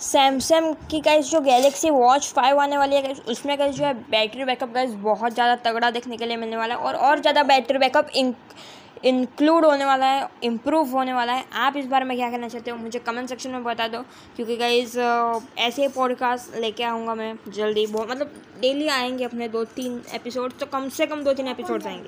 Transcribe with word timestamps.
Samsung 0.00 0.74
की 0.90 1.00
guys 1.00 1.30
जो 1.30 1.40
Galaxy 1.40 1.90
watch 1.90 2.32
five 2.32 2.58
आने 2.60 2.78
वाली 2.78 2.96
है 2.96 3.12
उसमें 3.28 3.58
गाइस 3.58 3.74
जो 3.76 3.84
है 3.84 3.92
बैटरी 4.10 4.44
बैकअप 4.44 4.72
गाइस 4.72 4.90
बहुत 5.02 5.34
ज़्यादा 5.34 5.54
तगड़ा 5.64 5.90
देखने 5.90 6.16
के 6.16 6.26
लिए 6.26 6.36
मिलने 6.36 6.56
वाला 6.56 6.74
है 6.74 6.80
और 6.80 6.94
और 6.96 7.20
ज़्यादा 7.20 7.42
बैटरी 7.42 7.78
बैकअप 7.78 8.10
इंक्लूड 9.04 9.64
होने 9.64 9.84
वाला 9.84 10.06
है 10.06 10.28
इम्प्रूव 10.44 10.90
होने 10.90 11.12
वाला 11.12 11.32
है। 11.32 11.44
आप 11.54 11.76
इस 11.76 11.86
बारे 11.86 12.04
में 12.04 12.16
क्या 12.16 12.30
कहना 12.30 12.48
चाहते 12.48 12.70
हो? 12.70 12.76
मुझे 12.76 12.98
कमेंट 12.98 13.28
सेक्शन 13.28 13.50
में 13.50 13.64
बता 13.64 13.88
दो, 13.88 14.00
क्योंकि 14.36 14.56
गाइज़ 14.56 14.98
ऐसे 14.98 15.82
ही 15.82 15.88
पॉडकास्ट 15.88 16.56
लेके 16.60 16.84
आऊँगा 16.84 17.14
मैं 17.14 17.34
जल्दी। 17.48 17.86
बहुत 17.86 18.10
मतलब 18.10 18.32
डेली 18.60 18.88
आएँगे 18.88 19.24
अपने 19.24 19.48
दो 19.48 19.64
तीन 19.76 20.00
एपिसोड 20.14 20.58
तो 20.60 20.66
कम 20.66 20.88
से 20.88 21.06
कम 21.06 21.22
दो 21.24 21.32
तीन 21.32 21.48
एपिसोड्स 21.48 21.86
आएँगे। 21.86 22.04